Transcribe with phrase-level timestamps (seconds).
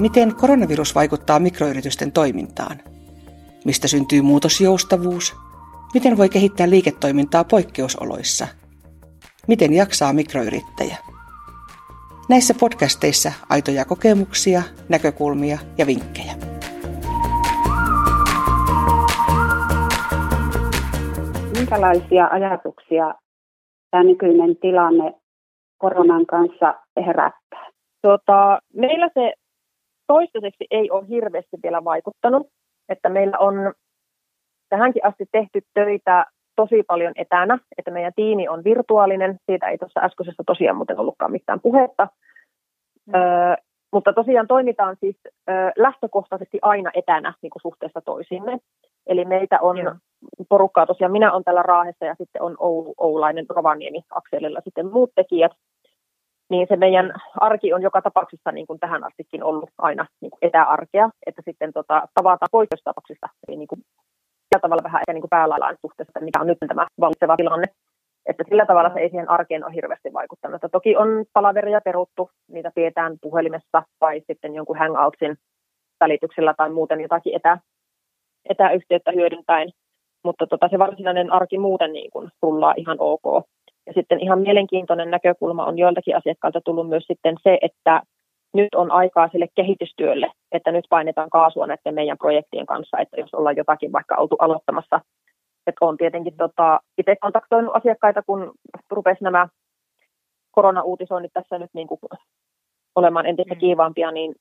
[0.00, 2.76] Miten koronavirus vaikuttaa mikroyritysten toimintaan?
[3.64, 5.36] Mistä syntyy muutosjoustavuus?
[5.94, 8.46] Miten voi kehittää liiketoimintaa poikkeusoloissa?
[9.48, 10.96] Miten jaksaa mikroyrittäjä?
[12.28, 16.34] Näissä podcasteissa aitoja kokemuksia, näkökulmia ja vinkkejä.
[21.58, 23.14] Minkälaisia ajatuksia
[23.90, 25.12] tämä nykyinen tilanne
[25.78, 26.74] koronan kanssa
[27.06, 27.70] herättää?
[28.02, 29.32] Tota, meillä se
[30.06, 32.46] toistaiseksi ei ole hirveästi vielä vaikuttanut,
[32.88, 33.74] että meillä on
[34.68, 36.26] tähänkin asti tehty töitä
[36.56, 41.32] tosi paljon etänä, että meidän tiimi on virtuaalinen, siitä ei tuossa äskeisessä tosiaan muuten ollutkaan
[41.32, 42.08] mitään puhetta,
[43.06, 43.14] mm.
[43.14, 43.56] öö,
[43.92, 45.16] mutta tosiaan toimitaan siis
[45.48, 48.58] öö, lähtökohtaisesti aina etänä niin kuin suhteessa toisiimme.
[49.06, 50.46] Eli meitä on mm.
[50.48, 55.10] porukkaa tosiaan, minä olen täällä Raahessa ja sitten on Oulu, Oulainen, Rovaniemi, Akselilla sitten muut
[55.14, 55.52] tekijät
[56.54, 60.38] niin se meidän arki on joka tapauksessa niin kuin tähän astikin ollut aina niin kuin
[60.42, 63.80] etäarkea, että sitten tota, tavataan poikkeustapauksista, niin kuin,
[64.46, 67.66] sillä tavalla vähän ehkä niin päälaillaan suhteessa, mikä on nyt tämä valitseva tilanne.
[68.28, 70.54] Että sillä tavalla se ei siihen arkeen ole hirveästi vaikuttanut.
[70.54, 75.36] Että toki on palaveria peruttu, niitä pidetään puhelimessa tai sitten jonkun hangoutsin
[76.00, 77.58] välityksellä tai muuten jotakin etä,
[78.50, 79.68] etäyhteyttä hyödyntäen.
[80.24, 83.44] Mutta tota, se varsinainen arki muuten niin kuin rullaa ihan ok.
[83.86, 88.02] Ja sitten ihan mielenkiintoinen näkökulma on joiltakin asiakkailta tullut myös sitten se, että
[88.54, 93.34] nyt on aikaa sille kehitystyölle, että nyt painetaan kaasua näiden meidän projektien kanssa, että jos
[93.34, 95.00] ollaan jotakin vaikka oltu aloittamassa.
[95.66, 98.52] Että on tietenkin tota, itse kontaktoinut asiakkaita, kun
[98.90, 99.48] rupesi nämä
[100.50, 101.98] korona-uutisoinnit tässä nyt niin kuin
[102.94, 103.60] olemaan entistä mm.
[103.60, 104.34] kiivaampia, niin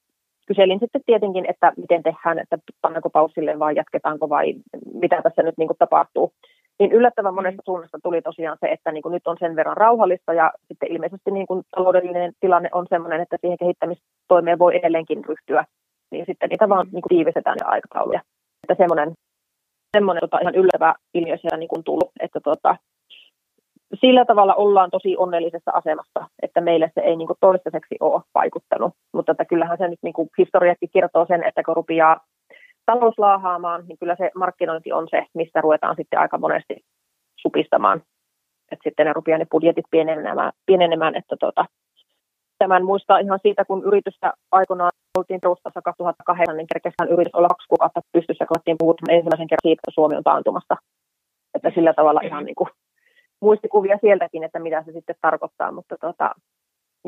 [0.47, 4.53] kyselin sitten tietenkin, että miten tehdään, että pannaanko paussille vai jatketaanko vai
[4.93, 6.33] mitä tässä nyt niin kuin tapahtuu
[6.79, 7.65] niin yllättävän monesta mm.
[7.65, 11.31] suunnasta tuli tosiaan se, että niin kuin nyt on sen verran rauhallista ja sitten ilmeisesti
[11.31, 15.65] niin kuin taloudellinen tilanne on sellainen, että siihen kehittämistoimeen voi edelleenkin ryhtyä,
[16.11, 18.21] niin sitten niitä vaan niin kuin tiivistetään ja aikatauluja.
[18.63, 19.13] Että semmoinen,
[19.97, 22.77] semmoinen tota, ihan yllättävä ilmiö siellä niin kuin tullut, että tota,
[24.01, 28.93] sillä tavalla ollaan tosi onnellisessa asemassa, että meille se ei niin kuin toistaiseksi ole vaikuttanut,
[29.13, 32.19] mutta että kyllähän se nyt niin kuin historiakin kertoo sen, että kun rupeaa
[32.85, 36.75] talous laahaamaan, niin kyllä se markkinointi on se, mistä ruvetaan sitten aika monesti
[37.35, 38.01] supistamaan.
[38.71, 41.65] Että sitten ne rupeaa ne budjetit pienenemään, pienenemään että tota,
[42.57, 47.67] tämän muistaa ihan siitä, kun yritystä aikoinaan oltiin perustassa 2008, niin kerkesään yritys olla kaksi
[47.67, 50.75] kuukautta pystyssä, kun puhumaan ensimmäisen kerran siitä, että Suomi on taantumassa.
[51.55, 52.69] Että sillä tavalla ihan niin kuin
[53.41, 56.31] muistikuvia sieltäkin, että mitä se sitten tarkoittaa, mutta tota,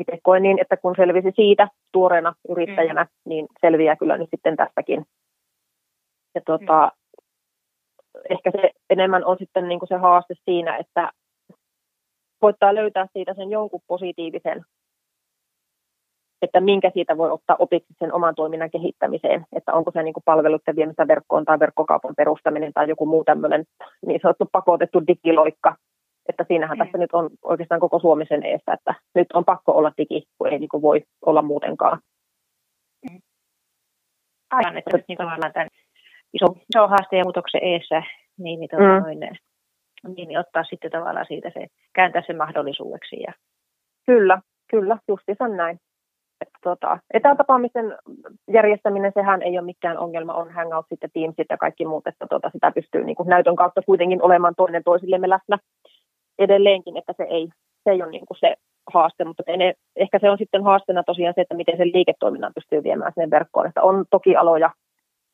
[0.00, 3.08] itse koen niin, että kun selvisi siitä tuoreena yrittäjänä, mm.
[3.28, 5.04] niin selviää kyllä nyt sitten tästäkin
[6.36, 8.20] ja tota, mm.
[8.30, 11.12] ehkä se enemmän on sitten niin kuin se haaste siinä, että
[12.38, 14.64] koittaa löytää siitä sen jonkun positiivisen,
[16.42, 20.24] että minkä siitä voi ottaa opiksi sen oman toiminnan kehittämiseen, että onko se niin kuin
[20.24, 23.64] palveluiden viemistä verkkoon tai verkkokaupan perustaminen tai joku muu tämmöinen
[24.06, 25.76] niin sanottu pakotettu digiloikka,
[26.28, 26.84] että siinähän mm.
[26.84, 30.48] tässä nyt on oikeastaan koko Suomi sen eessä, että nyt on pakko olla digi, kun
[30.52, 32.00] ei niin kuin voi olla muutenkaan.
[33.10, 33.20] Mm.
[34.50, 35.68] Aivan, että nyt niin tavallaan tämän
[36.36, 38.02] iso, iso haaste ja muutoksen eessä,
[38.38, 39.02] niin, niin, tuota, mm.
[39.02, 43.16] noin, niin, niin ottaa sitten tavallaan siitä se, kääntää sen mahdollisuudeksi.
[43.20, 43.32] Ja...
[44.06, 45.78] Kyllä, kyllä, justiinsa näin.
[46.40, 47.98] Että tota, etätapaamisen
[48.52, 52.50] järjestäminen, sehän ei ole mikään ongelma, on Hangout, sitten Teams ja kaikki muut, että tota,
[52.50, 55.58] sitä pystyy niin kuin näytön kautta kuitenkin olemaan toinen toisillemme läsnä
[56.38, 57.48] edelleenkin, että se ei,
[57.84, 58.54] se ei ole niin kuin se
[58.92, 62.82] haaste, mutta ne, ehkä se on sitten haasteena tosiaan se, että miten sen liiketoiminnan pystyy
[62.82, 64.70] viemään sinne verkkoon, että on toki aloja,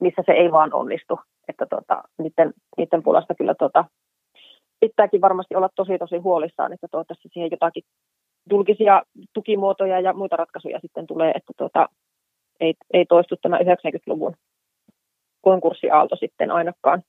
[0.03, 1.21] missä se ei vaan onnistu.
[1.49, 3.85] Että tota, niiden, niiden puolesta kyllä tota,
[4.81, 7.83] pitääkin varmasti olla tosi tosi huolissaan, että toivottavasti siihen jotakin
[8.51, 9.03] julkisia
[9.33, 11.89] tukimuotoja ja muita ratkaisuja sitten tulee, että tota,
[12.61, 14.35] ei, ei toistu tämä 90-luvun
[15.41, 17.03] konkurssiaalto sitten ainakaan.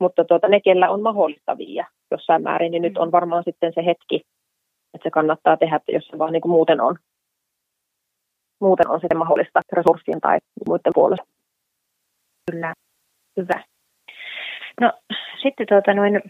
[0.00, 4.20] Mutta tuota, ne, kellä on mahdollistavia jossain määrin, niin nyt on varmaan sitten se hetki,
[4.94, 6.96] että se kannattaa tehdä, että jos se vaan niin kuin muuten on,
[8.60, 11.33] muuten on sitten mahdollista resurssien tai muiden puolesta.
[12.50, 12.74] Kyllä,
[13.36, 13.64] hyvä.
[14.80, 14.92] No
[15.42, 16.22] sitten tuota noin,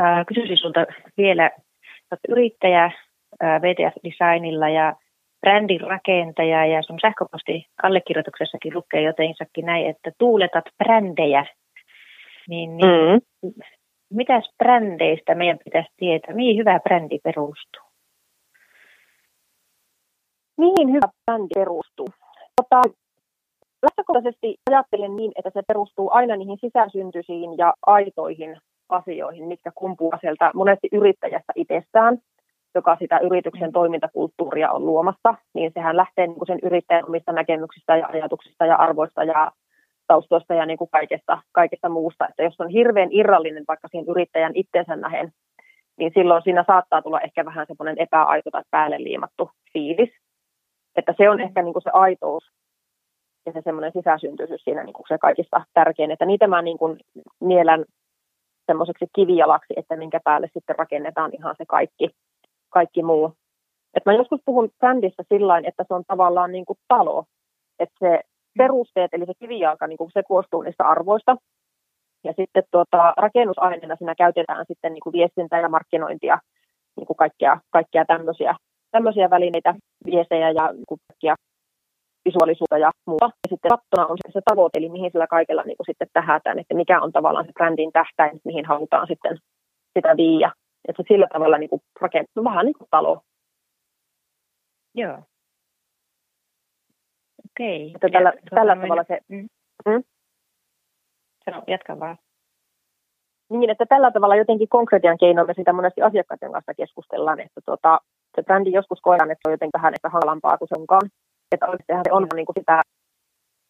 [0.00, 0.86] äh, kysyisin sinulta
[1.16, 1.50] vielä,
[2.10, 4.94] olet yrittäjä äh, VTF Designilla ja
[5.40, 11.46] brändin rakentaja ja sun sähköposti allekirjoituksessakin lukee jotensakin näin, että tuuletat brändejä.
[12.48, 13.52] Niin, niin mm.
[14.10, 16.34] mitäs brändeistä meidän pitäisi tietää?
[16.34, 17.82] Mihin hyvä brändi perustuu?
[20.58, 22.08] Mihin hyvä brändi perustuu?
[22.56, 22.82] Tota,
[23.82, 28.56] lähtökohtaisesti ajattelen niin, että se perustuu aina niihin sisäsyntyisiin ja aitoihin
[28.88, 32.18] asioihin, mitkä kumpuaa sieltä monesti yrittäjästä itsestään,
[32.74, 37.96] joka sitä yrityksen toimintakulttuuria on luomassa, niin sehän lähtee niin kuin sen yrittäjän omista näkemyksistä
[37.96, 39.52] ja ajatuksista ja arvoista ja
[40.06, 42.28] taustoista ja niin kuin kaikesta, kaikesta muusta.
[42.28, 45.32] Että jos on hirveän irrallinen vaikka siihen yrittäjän itsensä nähen,
[45.98, 50.10] niin silloin siinä saattaa tulla ehkä vähän semmoinen epäaito tai päälle liimattu fiilis.
[50.96, 52.44] Että se on ehkä niin kuin se aitous
[53.48, 56.10] ja se semmoinen sisäsyntyisyys siinä niin kuin se kaikista tärkein.
[56.10, 57.00] Että niitä mä niin kuin
[57.40, 57.84] mielen
[58.66, 62.10] semmoiseksi kivijalaksi, että minkä päälle sitten rakennetaan ihan se kaikki,
[62.70, 63.32] kaikki muu.
[63.94, 67.24] Et mä joskus puhun brändissä sillä että se on tavallaan niin kuin talo.
[67.78, 68.20] Että se
[68.58, 71.36] perusteet, eli se kivijalka, niin kuin se koostuu niistä arvoista.
[72.24, 76.38] Ja sitten tuota, rakennusaineena siinä käytetään sitten niin kuin viestintää ja markkinointia,
[76.96, 78.54] niin kuin kaikkia, kaikkia tämmöisiä,
[78.90, 79.74] tämmöisiä välineitä,
[80.06, 81.34] viestejä ja niin kuin kaikkia
[82.28, 83.26] visuaalisuutta ja muuta.
[83.26, 86.58] Ja sitten kattona on se, se tavoite, eli mihin sillä kaikella niin kuin sitten tähätään,
[86.58, 89.38] että mikä on tavallaan se brändin tähtäin, mihin halutaan sitten
[89.94, 90.50] sitä viiä.
[90.88, 93.22] Että sillä tavalla niin kuin rakentuu vähän niin kuin talo.
[94.94, 95.18] Joo.
[97.46, 97.92] Okei.
[97.94, 99.18] Että tällä, ja, tällä tavalla se...
[99.28, 99.48] Mm.
[99.88, 100.02] Mm?
[101.44, 102.18] Sano, jatka vaan.
[103.50, 108.00] Niin, että tällä tavalla jotenkin konkretian keinoin me sitä monesti asiakkaiden kanssa keskustellaan, että tuota,
[108.36, 111.10] se brändi joskus koetaan, että se on jotenkin vähän ehkä hankalampaa kuin se onkaan.
[111.52, 112.82] Että oikeastaan se on niin kuin sitä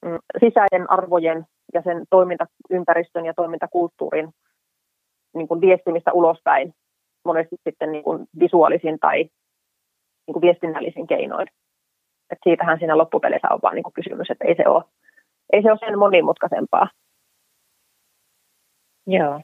[0.05, 4.29] mm, sisäisen arvojen ja sen toimintaympäristön ja toimintakulttuurin
[5.35, 6.75] niin kuin viestimistä ulospäin
[7.25, 9.19] monesti sitten niin kuin visuaalisin tai
[10.27, 11.49] niin kuin viestinnällisin keinoin.
[12.31, 14.85] Et siitähän siinä loppupeleissä on vaan niin kuin kysymys, että ei se ole,
[15.53, 16.89] ei se ole sen monimutkaisempaa.
[19.07, 19.41] Joo.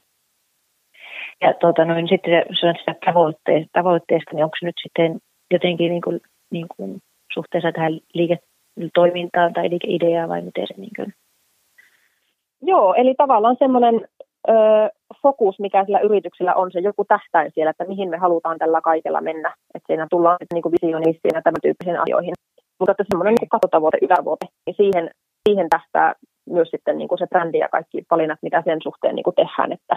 [1.41, 2.95] Ja tuota, noin, sitten sanoit sitä
[3.73, 5.19] tavoitteesta, niin onko se nyt sitten
[5.51, 6.21] jotenkin niin kuin,
[6.51, 7.01] niin kuin
[7.33, 11.15] suhteessa tähän liiketoimintaan tai liikeideaan vai miten se niin kuin?
[12.63, 14.09] Joo, eli tavallaan semmoinen
[14.49, 14.53] ö,
[15.23, 19.21] fokus, mikä sillä yrityksellä on, se joku tähtäin siellä, että mihin me halutaan tällä kaikella
[19.21, 19.55] mennä.
[19.75, 22.35] Että siinä tullaan sitten niin visioniin ja tämän tyyppisiin asioihin.
[22.79, 25.11] Mutta että semmoinen niin kattotavoite, ylävuote, niin siihen,
[25.49, 26.15] siihen tähtää
[26.51, 29.73] myös sitten niin kuin se brändi ja kaikki valinnat, mitä sen suhteen niin kuin tehdään.
[29.73, 29.97] Että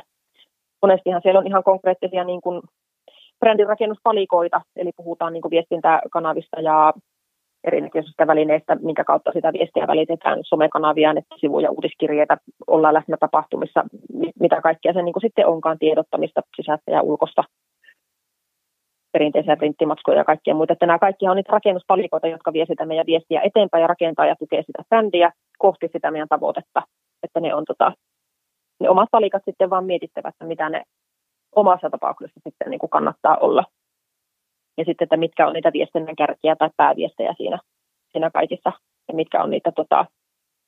[0.82, 2.62] monestihan siellä on ihan konkreettisia niin kuin
[3.40, 6.94] brändirakennusvalikoita, eli puhutaan niin kuin viestintäkanavista ja
[7.64, 12.38] erinäköisistä välineistä, minkä kautta sitä viestiä välitetään, somekanavia, nettisivuja, uutiskirjeitä,
[12.68, 13.84] ollaan läsnä tapahtumissa,
[14.40, 17.44] mitä kaikkea se niin kuin sitten onkaan tiedottamista sisältä ja ulkosta,
[19.12, 20.74] perinteisiä printtimatskoja ja kaikkia muita.
[20.74, 24.36] Että nämä kaikki on niitä rakennuspalikoita, jotka vie sitä meidän viestiä eteenpäin ja rakentaa ja
[24.36, 26.82] tukee sitä brändiä kohti sitä meidän tavoitetta.
[27.24, 27.92] Että ne on tota,
[28.80, 30.84] ne omat palikat sitten vaan mietittävät, että mitä ne
[31.56, 33.64] omassa tapauksessa sitten niin kuin kannattaa olla.
[34.78, 37.60] Ja sitten, että mitkä on niitä viestinnän kärkiä tai pääviestejä siinä,
[38.12, 38.72] siinä kaikissa
[39.08, 40.06] ja mitkä on niitä tota,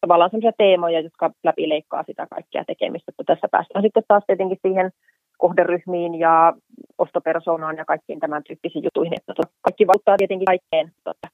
[0.01, 3.11] tavallaan sellaisia teemoja, jotka läpileikkaa sitä kaikkea tekemistä.
[3.11, 4.91] Että tässä päästään sitten taas tietenkin siihen
[5.37, 6.53] kohderyhmiin ja
[6.97, 9.13] ostopersoonaan ja kaikkiin tämän tyyppisiin jutuihin.
[9.13, 10.91] Että tota, kaikki vaikuttaa tietenkin kaikkeen.
[11.03, 11.27] Tota,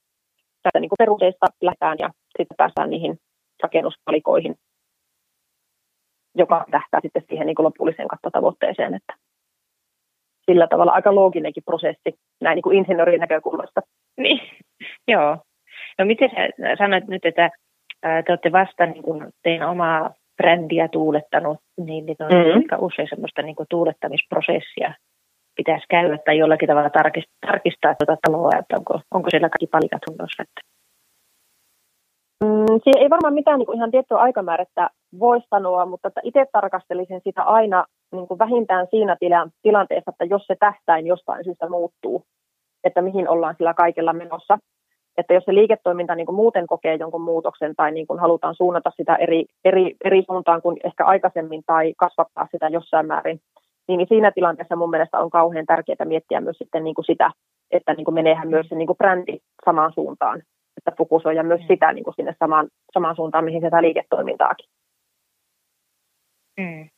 [0.62, 3.18] tästä niin perusteista lähdetään ja sitten päästään niihin
[3.62, 4.54] rakennuspalikoihin,
[6.34, 8.94] joka tähtää sitten siihen niin lopulliseen kattotavoitteeseen.
[8.94, 9.14] Että
[10.50, 13.80] sillä tavalla aika looginenkin prosessi näin niin kuin insinöörin näkökulmasta.
[14.16, 14.40] Niin,
[15.08, 15.38] joo.
[15.98, 17.50] No miten sä sanoit nyt, että
[18.02, 22.56] te olette vasta niin kuin teidän omaa brändiä tuulettanut, niin, niin on mm-hmm.
[22.56, 24.94] aika usein semmoista niin kuin tuulettamisprosessia
[25.56, 30.02] pitäisi käydä tai jollakin tavalla tarkistaa, tarkistaa tuota taloa, että onko, onko siellä kaikki palikat
[30.08, 30.44] kunnossa.
[32.44, 37.20] Mm, siihen ei varmaan mitään niin kuin ihan tiettyä aikamäärättä voi sanoa, mutta itse tarkastelisin
[37.24, 42.24] sitä aina niin kuin vähintään siinä tila- tilanteessa, että jos se tähtäin jostain syystä muuttuu,
[42.84, 44.58] että mihin ollaan sillä kaikella menossa.
[45.18, 48.92] Että jos se liiketoiminta niin kuin muuten kokee jonkun muutoksen tai niin kuin halutaan suunnata
[48.96, 53.40] sitä eri, eri, eri suuntaan kuin ehkä aikaisemmin tai kasvattaa sitä jossain määrin,
[53.88, 57.30] niin, niin siinä tilanteessa mun mielestä on kauhean tärkeää miettiä myös sitten niin kuin sitä,
[57.70, 60.42] että niin kuin meneehän myös se niin kuin brändi samaan suuntaan,
[60.76, 61.66] että fokusoida myös mm.
[61.66, 64.66] sitä niin kuin sinne samaan, samaan suuntaan, mihin sitä liiketoimintaakin.
[66.60, 66.88] Mm.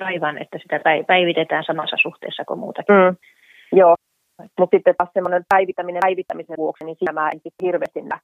[0.00, 2.94] Aivan, että sitä päivitetään samassa suhteessa kuin muutakin.
[2.94, 3.16] Mm.
[3.78, 3.94] Joo,
[4.58, 8.20] mutta sitten taas semmoinen päivittäminen päivittämisen vuoksi, niin siinä mä en sitten hirveästi näe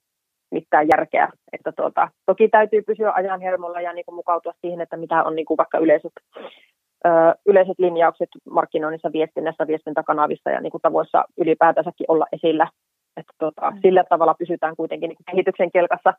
[0.53, 1.29] mitään järkeä.
[1.53, 5.37] Että tuota, toki täytyy pysyä ajan hermolla ja niin kuin mukautua siihen, että mitä on
[5.37, 6.13] niin kuin vaikka yleiset,
[7.07, 7.11] ö,
[7.47, 12.69] yleiset linjaukset markkinoinnissa, viestinnässä, viestintäkanavissa ja niin kuin tavoissa ylipäätänsäkin olla esillä.
[13.17, 13.79] Että tuota, mm.
[13.83, 16.15] Sillä tavalla pysytään kuitenkin niin kehityksen kelkassa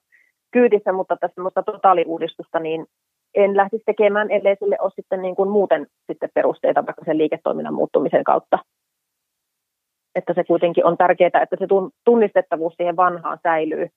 [0.51, 2.85] kyydissä, mutta tässä semmoista totaaliuudistusta, niin
[3.35, 7.73] en lähtisi tekemään, ellei sille ole sitten niin kuin muuten sitten perusteita vaikka sen liiketoiminnan
[7.73, 8.59] muuttumisen kautta.
[10.15, 11.67] Että se kuitenkin on tärkeää, että se
[12.05, 13.87] tunnistettavuus siihen vanhaan säilyy,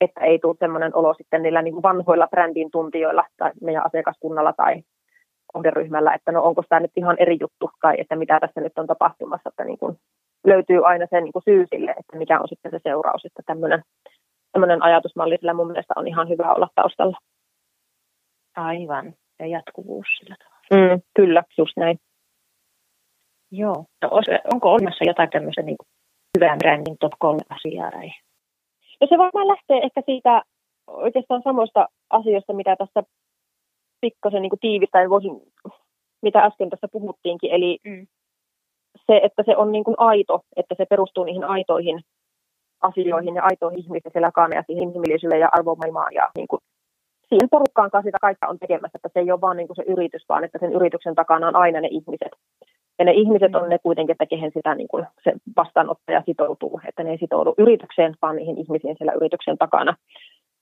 [0.00, 4.52] että ei tule sellainen olo sitten niillä niin kuin vanhoilla brändin tuntijoilla tai meidän asiakaskunnalla
[4.52, 4.82] tai
[5.52, 8.86] kohderyhmällä, että no onko tämä nyt ihan eri juttu tai että mitä tässä nyt on
[8.86, 9.96] tapahtumassa, että niin kuin
[10.46, 13.82] löytyy aina se niin kuin syy sille, että mikä on sitten se seuraus, että tämmöinen,
[14.52, 17.18] tämmöinen ajatusmalli sillä mun mielestä on ihan hyvä olla taustalla.
[18.58, 20.94] Aivan, ja jatkuvuus sillä tavalla.
[20.94, 21.98] Mm, kyllä, just näin.
[23.50, 23.84] Joo.
[24.02, 24.10] No,
[24.54, 25.88] onko olemassa jotain tämmöistä niin kuin
[26.36, 27.90] hyvän brändin top kolme asiaa?
[27.90, 28.10] Tai?
[29.00, 30.42] No se varmaan lähtee ehkä siitä
[30.86, 33.02] oikeastaan samoista asioista, mitä tässä
[34.00, 35.40] pikkasen niin tiivistäen voisin,
[36.22, 38.06] mitä äsken tässä puhuttiinkin, eli mm.
[39.06, 42.00] se, että se on niin kuin aito, että se perustuu niihin aitoihin
[42.80, 46.60] asioihin ja aitoihin ihmisten selkäkaan ja siihen inhimillisyyteen ja arvomaailmaan ja niin kuin
[47.28, 49.82] siihen porukkaan kanssa sitä kaikkea on tekemässä, että se ei ole vaan niin kuin se
[49.82, 52.32] yritys, vaan että sen yrityksen takana on aina ne ihmiset.
[52.98, 57.02] Ja ne ihmiset on ne kuitenkin, että kehen sitä niin kuin se vastaanottaja sitoutuu, että
[57.02, 59.96] ne ei sitoudu yritykseen, vaan niihin ihmisiin siellä yrityksen takana.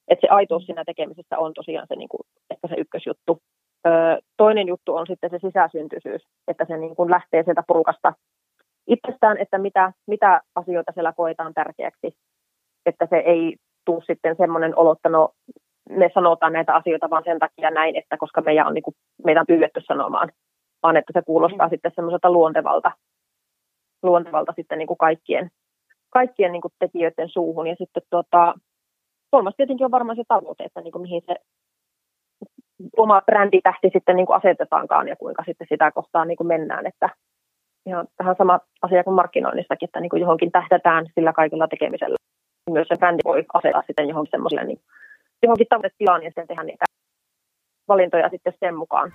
[0.09, 2.21] Että se aitous siinä tekemisessä on tosiaan se, niin kuin,
[2.51, 3.39] ehkä se ykkösjuttu.
[3.87, 8.13] Öö, toinen juttu on sitten se sisäsyntyisyys, että se niin kuin lähtee sieltä porukasta
[8.87, 12.17] itsestään, että mitä, mitä asioita siellä koetaan tärkeäksi.
[12.87, 15.31] Että se ei tule sitten semmoinen olo, että no,
[15.91, 19.41] me sanotaan näitä asioita vaan sen takia näin, että koska meidän on, niin kuin, meitä
[19.41, 20.29] on pyydetty sanomaan,
[20.83, 21.71] vaan että se kuulostaa mm.
[21.71, 22.93] sitten semmoiselta luontevalta,
[24.03, 25.51] luontevalta sitten niin kuin kaikkien,
[26.11, 27.67] kaikkien niin kuin tekijöiden suuhun.
[27.67, 28.55] Ja sitten tuota,
[29.31, 31.37] kolmas tietenkin on varmaan se tavoite, että niin kuin mihin se
[32.97, 36.87] oma bränditähti sitten niin kuin asetetaankaan ja kuinka sitten sitä kohtaa niin kuin mennään.
[36.87, 37.11] Että
[37.87, 42.17] ihan tähän sama asia kuin markkinoinnissakin, että niin kuin johonkin tähdätään sillä kaikilla tekemisellä.
[42.71, 44.81] Myös se brändi voi asettaa sitten johonkin semmoiselle niin
[45.43, 46.85] johonkin tavoitetilaan ja sitten tehdä niitä
[47.89, 49.13] valintoja sitten sen mukaan.